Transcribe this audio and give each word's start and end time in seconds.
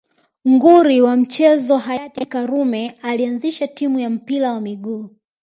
Nguri 0.47 1.01
wa 1.01 1.15
michezo 1.15 1.77
hayati 1.77 2.25
karume 2.25 2.89
alianzisha 3.01 3.67
timu 3.67 3.99
ya 3.99 4.09
mpira 4.09 4.53
wa 4.53 4.61
miguu 4.61 5.09